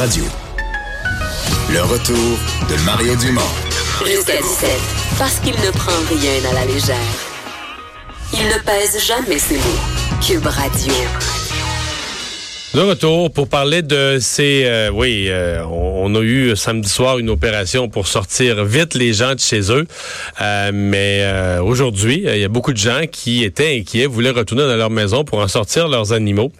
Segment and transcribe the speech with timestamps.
[0.00, 0.24] Radio.
[1.68, 2.16] Le retour
[2.70, 3.42] de Mario Dumont.
[4.06, 4.70] Jusqu'à 17,
[5.18, 6.96] parce qu'il ne prend rien à la légère.
[8.32, 10.16] Il ne pèse jamais ses mots.
[10.26, 10.94] Cube Radio.
[12.72, 14.62] De retour pour parler de ces...
[14.64, 19.34] euh, oui, euh, on, a eu samedi soir une opération pour sortir vite les gens
[19.34, 19.88] de chez eux.
[20.40, 24.62] Euh, mais euh, aujourd'hui, il y a beaucoup de gens qui étaient inquiets, voulaient retourner
[24.62, 26.52] dans leur maison pour en sortir leurs animaux.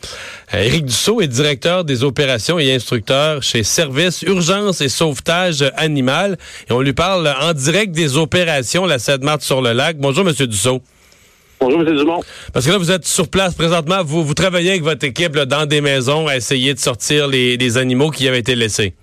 [0.53, 6.39] Euh, Éric Dussault est directeur des opérations et instructeur chez Service Urgence et Sauvetage Animal.
[6.69, 9.97] Et on lui parle en direct des opérations la 7 mars sur le lac.
[9.97, 10.83] Bonjour, Monsieur Dussault.
[11.61, 11.95] Bonjour, M.
[11.95, 12.21] Dumont.
[12.55, 15.45] Parce que là, vous êtes sur place présentement, vous, vous travaillez avec votre équipe là,
[15.45, 18.95] dans des maisons à essayer de sortir les, les animaux qui avaient été laissés.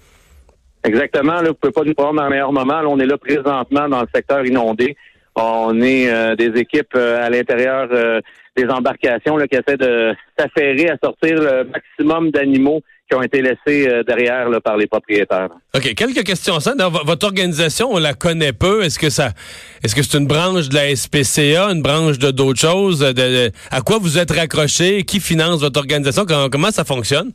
[0.84, 1.42] Exactement.
[1.42, 2.82] Là, vous pouvez pas nous prendre dans le meilleur moment.
[2.82, 4.96] Là, on est là présentement dans le secteur inondé.
[5.36, 8.22] On est euh, des équipes euh, à l'intérieur euh,
[8.58, 13.42] des embarcations là, qui essaient de s'affairer à sortir le maximum d'animaux qui ont été
[13.42, 15.48] laissés euh, derrière là, par les propriétaires.
[15.74, 15.94] OK.
[15.94, 16.60] Quelques questions.
[16.60, 18.84] Ça, dans vo- votre organisation, on la connaît peu.
[18.84, 19.30] Est-ce que ça,
[19.82, 23.00] est-ce que c'est une branche de la SPCA, une branche de d'autres choses?
[23.00, 25.04] De- de- à quoi vous êtes raccroché?
[25.04, 26.26] Qui finance votre organisation?
[26.26, 27.32] Comment, comment ça fonctionne?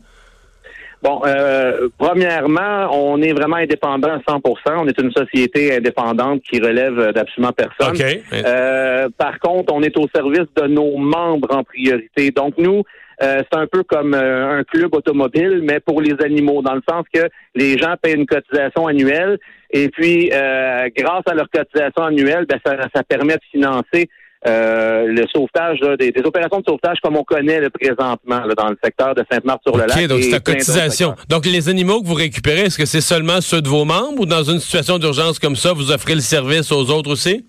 [1.02, 4.40] Bon, euh, premièrement, on est vraiment indépendant à 100%
[4.76, 7.96] On est une société indépendante qui relève d'absolument personne.
[7.96, 8.22] OK.
[8.32, 12.30] Euh, par contre, on est au service de nos membres en priorité.
[12.30, 12.84] Donc, nous,
[13.22, 16.82] euh, c'est un peu comme euh, un club automobile, mais pour les animaux, dans le
[16.88, 19.38] sens que les gens paient une cotisation annuelle
[19.72, 24.08] et puis, euh, grâce à leur cotisation annuelle, ben, ça, ça permet de financer
[24.46, 28.54] euh, le sauvetage, là, des, des opérations de sauvetage comme on connaît là, présentement là,
[28.56, 29.96] dans le secteur de Sainte-Marthe-sur-le-Lac.
[29.96, 31.14] OK, donc c'est la cotisation.
[31.28, 34.26] Donc, les animaux que vous récupérez, est-ce que c'est seulement ceux de vos membres ou
[34.26, 37.46] dans une situation d'urgence comme ça, vous offrez le service aux autres aussi?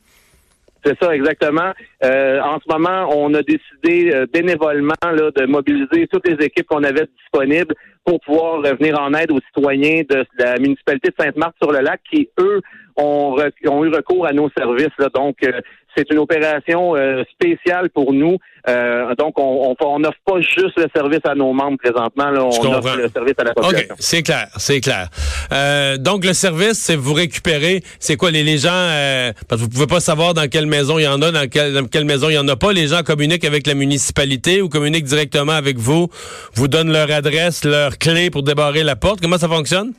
[0.86, 1.72] C'est ça, exactement.
[2.04, 6.68] Euh, en ce moment, on a décidé euh, bénévolement là, de mobiliser toutes les équipes
[6.68, 7.74] qu'on avait disponibles
[8.06, 12.60] pour pouvoir euh, venir en aide aux citoyens de la municipalité de Sainte-Marthe-sur-le-Lac qui, eux,
[12.98, 13.36] ont,
[13.68, 14.90] ont eu recours à nos services.
[15.00, 15.10] là.
[15.14, 15.52] Donc, euh,
[15.96, 18.38] c'est une opération euh, spéciale pour nous.
[18.68, 22.32] Euh, donc, on on- on n'offre pas juste le service à nos membres présentement.
[22.32, 23.96] Là, on offre le service à la population.
[24.00, 25.10] c'est clair, c'est clair.
[25.52, 29.66] Euh, donc, le service, c'est vous récupérez, c'est quoi, les, les gens, euh, parce que
[29.66, 32.06] vous pouvez pas savoir dans quelle maison il y en a, dans quelle, dans quelle
[32.06, 32.74] maison il y en a pas.
[32.74, 36.08] Les gens communiquent avec la municipalité ou communiquent directement avec vous,
[36.56, 39.22] vous donnent leur adresse, leur clé pour débarrer la porte.
[39.22, 39.94] Comment ça fonctionne?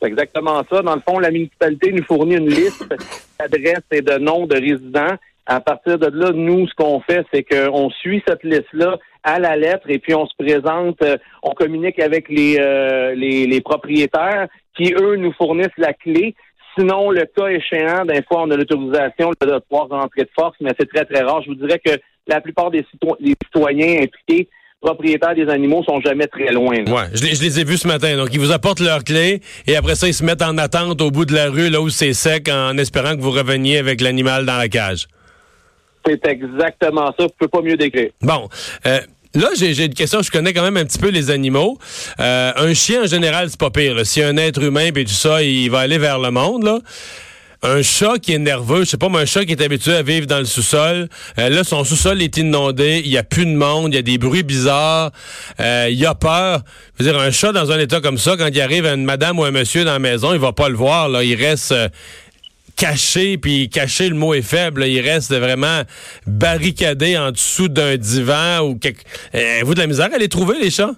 [0.00, 0.82] C'est exactement ça.
[0.82, 2.86] Dans le fond, la municipalité nous fournit une liste
[3.38, 5.16] d'adresses et de noms de résidents.
[5.46, 9.56] À partir de là, nous, ce qu'on fait, c'est qu'on suit cette liste-là à la
[9.56, 14.48] lettre et puis on se présente, euh, on communique avec les, euh, les, les propriétaires
[14.76, 16.34] qui, eux, nous fournissent la clé.
[16.78, 20.70] Sinon, le cas échéant, des fois, on a l'autorisation de pouvoir rentrer de force, mais
[20.78, 21.42] c'est très, très rare.
[21.42, 21.92] Je vous dirais que
[22.26, 22.86] la plupart des
[23.44, 24.48] citoyens impliqués,
[24.80, 26.74] propriétaires des animaux, sont jamais très loin.
[26.84, 26.92] là.
[26.92, 28.16] Ouais, je les, je les ai vus ce matin.
[28.16, 31.10] Donc, ils vous apportent leur clé et après ça, ils se mettent en attente au
[31.10, 34.46] bout de la rue, là où c'est sec, en espérant que vous reveniez avec l'animal
[34.46, 35.06] dans la cage.
[36.06, 37.24] C'est exactement ça.
[37.24, 38.10] Vous pouvez pas mieux décrire.
[38.22, 38.48] Bon.
[38.86, 39.00] euh,
[39.34, 40.22] Là, j'ai j'ai une question.
[40.22, 41.78] Je connais quand même un petit peu les animaux.
[42.18, 43.94] Euh, un chien, en général, c'est pas pire.
[43.94, 44.04] là.
[44.04, 46.64] Si un être humain et tout ça, il va aller vers le monde.
[46.64, 46.78] Là.
[47.62, 50.02] Un chat qui est nerveux, je sais pas, mais un chat qui est habitué à
[50.02, 51.08] vivre dans le sous-sol.
[51.38, 53.02] euh, là, son sous-sol est inondé.
[53.04, 53.92] Il y a plus de monde.
[53.92, 55.10] Il y a des bruits bizarres.
[55.60, 56.62] euh, il a peur.
[56.98, 59.38] Je veux dire, un chat dans un état comme ça, quand il arrive une madame
[59.38, 61.08] ou un monsieur dans la maison, il va pas le voir.
[61.10, 61.72] Là, il reste.
[61.72, 61.88] euh,
[62.76, 64.86] caché, puis caché, le mot est faible, là.
[64.86, 65.82] il reste vraiment
[66.26, 69.02] barricadé en dessous d'un divan ou quelque...
[69.34, 70.94] Euh, vous de la misère à les trouver, les chats?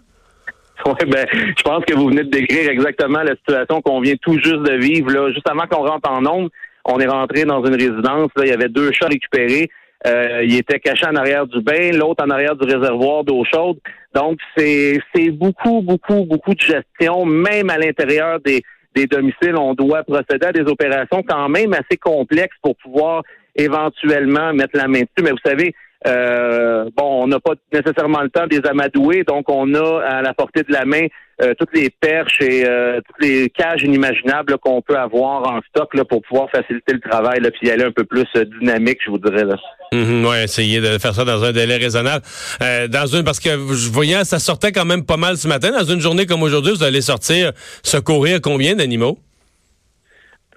[0.87, 4.35] Oui, ben, je pense que vous venez de décrire exactement la situation qu'on vient tout
[4.35, 5.11] juste de vivre.
[5.11, 5.31] Là.
[5.33, 6.51] Juste avant qu'on rentre en onde,
[6.85, 8.31] on est rentré dans une résidence.
[8.37, 9.71] Là, il y avait deux chats récupérés.
[10.07, 13.79] Euh, ils étaient cachés en arrière du bain, l'autre en arrière du réservoir d'eau chaude.
[14.15, 14.99] Donc, c'est
[15.31, 18.63] beaucoup, beaucoup, beaucoup de gestion, même à l'intérieur des,
[18.97, 19.57] des domiciles.
[19.57, 23.23] On doit procéder à des opérations quand même assez complexes pour pouvoir
[23.55, 25.23] éventuellement mettre la main dessus.
[25.23, 25.73] Mais vous savez,
[26.07, 30.23] euh, bon, on n'a pas nécessairement le temps de les amadouer, donc on a à
[30.23, 31.07] la portée de la main
[31.41, 35.95] euh, toutes les perches et euh, toutes les cages inimaginables qu'on peut avoir en stock
[35.95, 39.11] là, pour pouvoir faciliter le travail là, puis aller un peu plus euh, dynamique, je
[39.11, 39.45] vous dirais.
[39.45, 39.57] Là.
[39.93, 42.25] Mhm, ouais, essayer de faire ça dans un délai raisonnable.
[42.63, 45.71] Euh, dans une parce que je voyais ça sortait quand même pas mal ce matin.
[45.71, 49.19] Dans une journée comme aujourd'hui, vous allez sortir secourir combien d'animaux?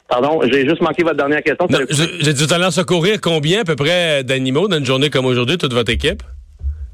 [0.07, 1.67] Pardon, j'ai juste manqué votre dernière question.
[1.69, 5.09] Non, J'ai dit tout à l'heure secourir combien à peu près d'animaux dans une journée
[5.09, 6.21] comme aujourd'hui, toute votre équipe?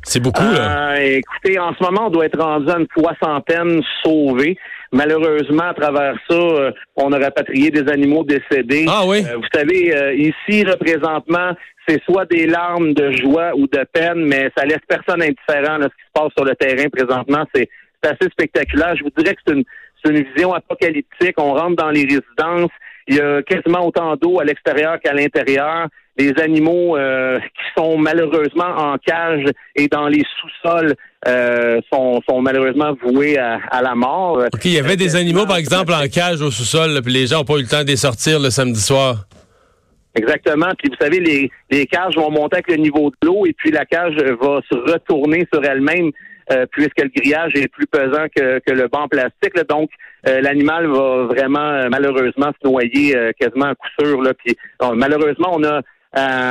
[0.03, 0.93] C'est beaucoup, là.
[0.93, 4.57] Euh, écoutez, en ce moment, on doit être rendu à une soixantaine sauvés.
[4.91, 8.85] Malheureusement, à travers ça, euh, on a rapatrié des animaux décédés.
[8.89, 9.23] Ah oui?
[9.25, 11.51] Euh, vous savez, euh, ici, représentement,
[11.87, 15.77] c'est soit des larmes de joie ou de peine, mais ça laisse personne indifférent.
[15.77, 17.69] Là, ce qui se passe sur le terrain présentement, c'est
[18.03, 18.95] assez spectaculaire.
[18.95, 19.63] Je vous dirais que c'est une,
[20.03, 21.35] c'est une vision apocalyptique.
[21.37, 22.71] On rentre dans les résidences.
[23.07, 25.87] Il y a quasiment autant d'eau à l'extérieur qu'à l'intérieur.
[26.17, 29.45] Les animaux euh, qui sont malheureusement en cage
[29.75, 30.93] et dans les sous-sols
[31.27, 34.43] euh, sont, sont malheureusement voués à, la mort.
[34.53, 37.39] OK, il y avait des animaux, par exemple, en cage au sous-sol, puis les gens
[37.39, 39.25] n'ont pas eu le temps de les sortir le samedi soir.
[40.15, 40.71] Exactement.
[40.77, 43.71] Puis vous savez, les, les cages vont monter avec le niveau de l'eau et puis
[43.71, 46.11] la cage va se retourner sur elle-même
[46.51, 49.55] euh, puisque le grillage est plus pesant que, que le banc plastique.
[49.69, 49.89] Donc,
[50.27, 54.21] euh, l'animal va vraiment euh, malheureusement se noyer quasiment à coup sûr.
[54.21, 54.33] Là.
[54.33, 54.57] Puis,
[54.95, 55.81] malheureusement, on a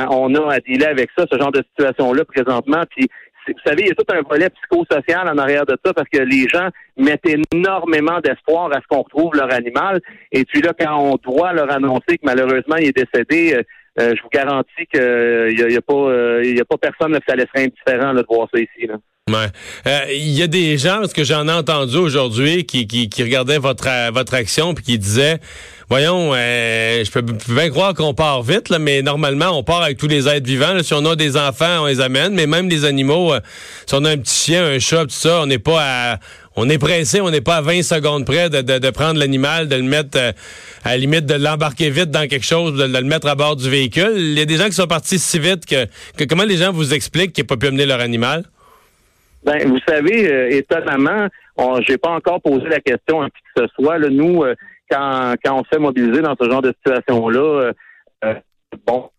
[0.09, 2.83] on a à dealer avec ça, ce genre de situation-là présentement.
[2.89, 3.07] Puis,
[3.47, 6.19] vous savez, il y a tout un volet psychosocial en arrière de ça parce que
[6.19, 9.99] les gens mettent énormément d'espoir à ce qu'on retrouve leur animal.
[10.31, 13.61] Et puis là, quand on doit leur annoncer que malheureusement il est décédé,
[13.97, 17.35] je vous garantis qu'il n'y a, a, pas, il y a pas personne qui ça
[17.35, 18.87] laisserait indifférent de voir ça ici.
[18.87, 18.95] Là.
[19.29, 19.47] Ouais.
[19.85, 23.21] Euh, il y a des gens, parce que j'en ai entendu aujourd'hui, qui, qui, qui,
[23.21, 25.39] regardaient votre, votre action puis qui disaient
[25.89, 29.97] Voyons, euh, je peux bien croire qu'on part vite, là, mais normalement, on part avec
[29.97, 30.81] tous les êtres vivants.
[30.81, 33.41] Si on a des enfants, on les amène, mais même les animaux, euh,
[33.85, 36.19] si on a un petit chien, un chat, tout ça, on n'est pas à.
[36.55, 39.75] On est pressé, on n'est pas à 20 secondes près de, de, prendre l'animal, de
[39.75, 40.17] le mettre
[40.83, 43.69] à la limite de l'embarquer vite dans quelque chose, de, le mettre à bord du
[43.69, 44.13] véhicule.
[44.17, 45.87] Il y a des gens qui sont partis si vite que,
[46.17, 48.43] que comment les gens vous expliquent qu'ils n'ont pas pu amener leur animal?
[49.43, 51.27] Ben, vous savez, euh, étonnamment,
[51.87, 53.97] j'ai pas encore posé la question à qui que ce soit.
[53.97, 54.55] Là, nous, euh,
[54.89, 57.73] quand, quand on se fait mobiliser dans ce genre de situation-là,
[58.23, 58.33] euh,
[58.85, 59.09] bon,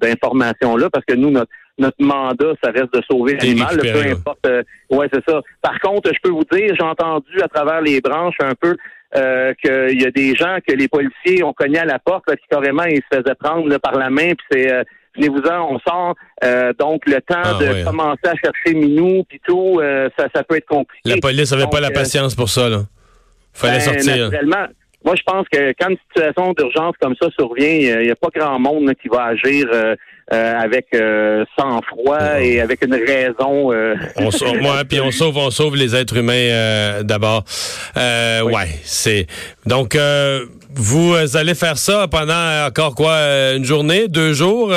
[0.00, 4.48] d'informations-là, parce que nous, notre, notre mandat, ça reste de sauver l'animal, peu importe.
[4.90, 5.42] ouais, c'est ça.
[5.60, 8.76] Par contre, je peux vous dire, j'ai entendu à travers les branches un peu
[9.16, 12.36] euh, qu'il y a des gens que les policiers ont cogné à la porte, là,
[12.36, 14.84] qui carrément ils se faisaient prendre par la main, puis c'est
[15.16, 16.14] venez-vous-en, on sort.
[16.44, 20.42] Euh, donc, le temps ah, de commencer à chercher Minou, puis tout, euh, ça, ça
[20.42, 21.08] peut être compliqué.
[21.08, 22.82] La police n'avait pas la euh, patience pour ça, là.
[23.52, 24.30] Fallait ben, sortir.
[24.30, 24.66] Naturellement,
[25.04, 28.28] moi, je pense que quand une situation d'urgence comme ça survient, il n'y a pas
[28.34, 29.66] grand monde qui va agir
[30.30, 30.86] avec
[31.58, 33.72] sang-froid et avec une raison.
[34.16, 37.44] on sauve, puis on sauve, on sauve les êtres humains d'abord.
[37.96, 38.52] Oui.
[38.52, 39.26] Ouais, c'est
[39.66, 39.96] donc
[40.74, 43.16] vous allez faire ça pendant encore quoi,
[43.54, 44.72] une journée, deux jours?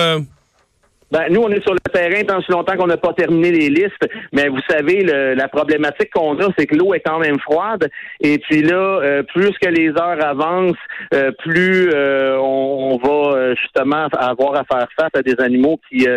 [1.13, 3.69] Ben, nous, on est sur le terrain tant si longtemps qu'on n'a pas terminé les
[3.69, 4.09] listes.
[4.31, 7.87] Mais vous savez, la problématique qu'on a, c'est que l'eau est quand même froide.
[8.19, 10.75] Et puis là, euh, plus que les heures avancent,
[11.13, 16.07] euh, plus euh, on, va justement avoir à faire face à des animaux qui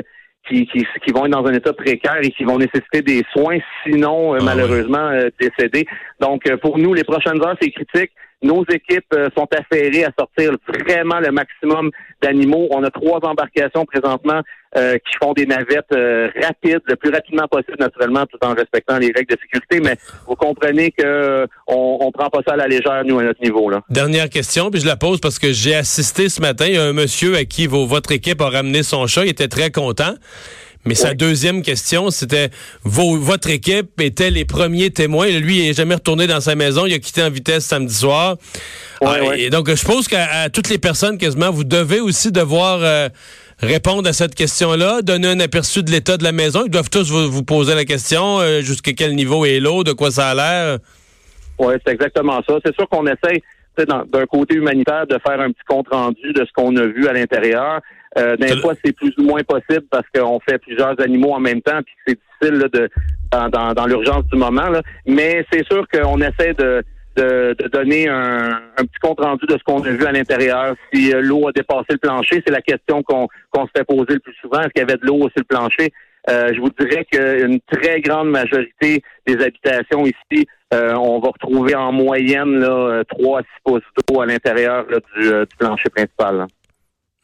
[0.49, 3.59] qui, qui, qui, vont être dans un état précaire et qui vont nécessiter des soins,
[3.85, 5.11] sinon ah malheureusement
[5.41, 5.87] décédés.
[6.21, 8.13] Donc pour nous, les prochaines heures, c'est critique.
[8.43, 11.91] Nos équipes euh, sont affairées à sortir vraiment le maximum
[12.23, 12.69] d'animaux.
[12.71, 14.43] On a trois embarcations présentement
[14.77, 18.99] euh, qui font des navettes euh, rapides, le plus rapidement possible, naturellement, tout en respectant
[18.99, 19.81] les règles de sécurité.
[19.81, 19.97] Mais
[20.27, 23.71] vous comprenez que on, on prend pas ça à la légère, nous, à notre niveau.
[23.71, 23.81] là.
[23.89, 26.67] Dernière question, puis je la pose parce que j'ai assisté ce matin.
[26.77, 29.25] A un monsieur à qui votre équipe a ramené son chat.
[29.25, 30.15] Il était très content.
[30.87, 32.51] Mais sa deuxième question, c'était
[32.85, 35.27] votre équipe était les premiers témoins.
[35.27, 36.87] Lui, il n'est jamais retourné dans sa maison.
[36.87, 38.37] Il a quitté en vitesse samedi soir.
[39.05, 43.09] Ah, et donc, je pense qu'à toutes les personnes, quasiment, vous devez aussi devoir euh,
[43.59, 46.63] répondre à cette question-là, donner un aperçu de l'état de la maison.
[46.65, 50.13] Ils doivent tous vous, poser la question euh, jusqu'à quel niveau est l'eau, de quoi
[50.13, 50.79] ça a l'air.
[51.59, 52.59] Oui, c'est exactement ça.
[52.65, 53.43] C'est sûr qu'on essaye
[53.77, 57.13] d'un côté humanitaire de faire un petit compte rendu de ce qu'on a vu à
[57.13, 57.81] l'intérieur.
[58.19, 61.61] Euh, des fois, c'est plus ou moins possible parce qu'on fait plusieurs animaux en même
[61.61, 62.89] temps, puis c'est difficile de,
[63.31, 64.69] dans, dans, l'urgence du moment.
[64.69, 64.83] Là.
[65.07, 66.83] Mais c'est sûr qu'on essaie de,
[67.17, 70.75] de, donner un, petit compte rendu de ce qu'on a vu à l'intérieur.
[70.93, 74.15] Si euh, l'eau a dépassé le plancher, c'est la question qu'on qu'on se fait poser
[74.15, 74.61] le plus souvent.
[74.61, 75.93] Est-ce qu'il y avait de l'eau sur le plancher?
[76.29, 81.75] Euh, je vous dirais qu'une très grande majorité des habitations ici, euh, on va retrouver
[81.77, 86.47] en moyenne là, 3 à 6 pouces d'eau à l'intérieur du, du, plancher principal.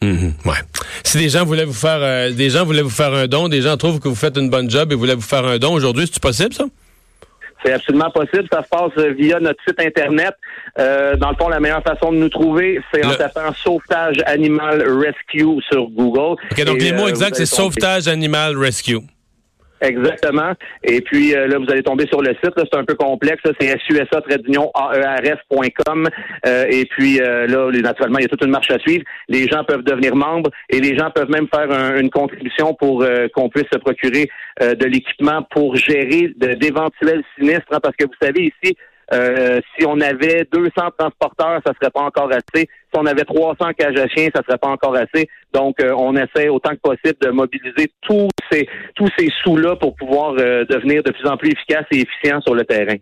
[0.00, 0.62] Mhm, ouais.
[1.12, 3.60] Si des gens voulaient vous faire euh, des gens voulaient vous faire un don, des
[3.60, 6.08] gens trouvent que vous faites une bonne job et voulaient vous faire un don aujourd'hui,
[6.10, 6.64] c'est possible ça?
[7.62, 8.48] C'est absolument possible.
[8.50, 10.32] Ça se passe euh, via notre site Internet.
[10.78, 14.82] Euh, dans le fond, la meilleure façon de nous trouver, c'est en tapant Sauvetage Animal
[14.88, 16.40] Rescue sur Google.
[16.50, 19.00] OK, donc les mots exacts, c'est Sauvetage Animal Rescue.
[19.82, 20.52] Exactement.
[20.84, 22.52] Et puis euh, là, vous allez tomber sur le site.
[22.56, 23.42] C'est un peu complexe.
[23.60, 24.18] C'est susa-aers.com.
[26.46, 29.02] Euh, et puis euh, là, naturellement, il y a toute une marche à suivre.
[29.28, 33.48] Les gens peuvent devenir membres et les gens peuvent même faire une contribution pour qu'on
[33.48, 34.28] puisse se procurer
[34.60, 37.66] de l'équipement pour gérer d'éventuels sinistres.
[37.72, 38.76] Hein, parce que vous savez, ici,
[39.12, 42.66] Euh, si on avait 200 transporteurs, ça serait pas encore assez.
[42.66, 45.28] Si on avait 300 cages à chiens, ça serait pas encore assez.
[45.52, 49.94] Donc, euh, on essaie autant que possible de mobiliser tous ces tous ces sous-là pour
[49.96, 52.96] pouvoir euh, devenir de plus en plus efficaces et efficients sur le terrain.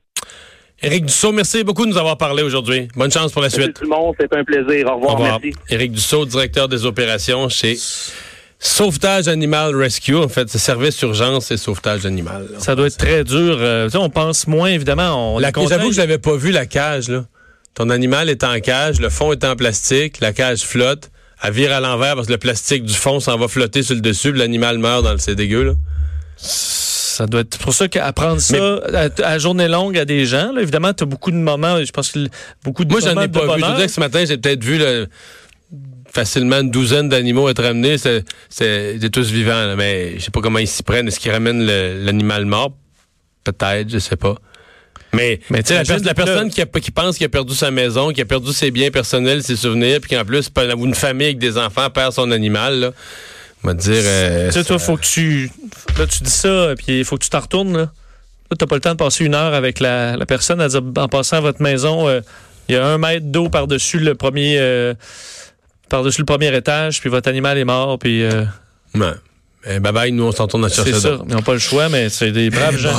[0.83, 2.89] Éric Dussault, merci beaucoup de nous avoir parlé aujourd'hui.
[2.97, 3.75] Bonne chance pour la suite.
[3.75, 4.87] Tout le monde, c'est un plaisir.
[4.91, 5.41] Au revoir, Au revoir.
[5.43, 5.57] merci.
[5.69, 7.75] Éric Dussault, directeur des opérations chez
[8.63, 12.47] Sauvetage Animal Rescue, en fait, c'est service urgence et sauvetage animal.
[12.59, 13.57] Ça doit être très dur.
[13.59, 15.35] Euh, on pense moins, évidemment.
[15.35, 17.09] On la J'avoue que je pas vu la cage.
[17.09, 17.25] Là.
[17.75, 21.11] Ton animal est en cage, le fond est en plastique, la cage flotte,
[21.43, 24.03] elle vire à l'envers parce que le plastique du fond s'en va flotter sur le
[24.03, 25.19] dessus, l'animal meurt dans le...
[25.19, 25.73] C'est dégueu, là.
[26.37, 28.81] Ça doit être pour ça qu'apprendre ça
[29.25, 32.11] à, journée longue à des gens, là, évidemment, tu as beaucoup de moments, je pense
[32.11, 32.27] que
[32.65, 33.63] beaucoup de Moi, j'en ai pas vu.
[33.63, 35.09] Je veux que ce matin, j'ai peut-être vu le
[36.11, 37.97] facilement une douzaine d'animaux être ramenés.
[37.99, 41.09] C'est tous vivants, mais je sais pas comment ils s'y prennent.
[41.09, 42.73] Est-ce qu'ils ramènent l'animal mort?
[43.45, 44.37] Peut-être, je sais pas.
[45.13, 48.21] Mais, mais tu sais, la, personne qui, qui pense qu'il a perdu sa maison, qui
[48.21, 51.91] a perdu ses biens personnels, ses souvenirs, puis qu'en plus, une famille avec des enfants
[51.91, 52.93] perd son animal, là,
[53.65, 54.03] on va dire...
[54.05, 55.51] Euh, tu sais, toi, faut que tu...
[55.99, 57.91] Là, tu dis ça, puis il faut que tu t'en retournes, là.
[58.51, 61.09] Là, t'as pas le temps de passer une heure avec la, personne à dire, en
[61.09, 62.21] passant à votre maison, euh,
[62.69, 64.59] il y a un mètre d'eau par-dessus le premier...
[64.59, 64.95] Euh,
[65.91, 68.25] par-dessus le premier étage, puis votre animal est mort, puis...
[68.25, 68.45] Euh...
[68.95, 69.13] Ouais.
[69.67, 71.91] Eh, bye bye, nous on s'entend à chercher C'est ça, ils n'ont pas le choix,
[71.91, 72.95] mais c'est des braves gens.